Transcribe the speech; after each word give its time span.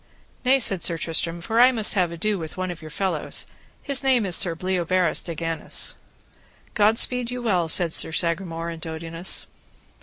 Nay, 0.43 0.57
said 0.57 0.83
Sir 0.83 0.97
Tristram, 0.97 1.41
for 1.41 1.59
I 1.59 1.71
must 1.71 1.93
have 1.93 2.09
ado 2.11 2.39
with 2.39 2.57
one 2.57 2.71
of 2.71 2.81
your 2.81 2.89
fellows, 2.89 3.45
his 3.83 4.01
name 4.01 4.25
is 4.25 4.35
Sir 4.35 4.55
Bleoberis 4.55 5.21
de 5.21 5.35
Ganis. 5.35 5.93
God 6.73 6.97
speed 6.97 7.29
you 7.29 7.43
well, 7.43 7.67
said 7.67 7.93
Sir 7.93 8.11
Sagramore 8.11 8.71
and 8.71 8.81
Dodinas. 8.81 9.45